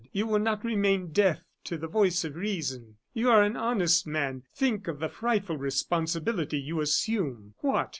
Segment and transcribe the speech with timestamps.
[0.11, 2.95] "You will not remain deaf to the voice of reason.
[3.13, 7.53] You are an honest man; think of the frightful responsibility you assume!
[7.59, 7.89] What!